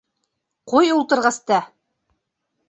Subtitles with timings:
[0.73, 1.61] Ҡуй ултырғысты!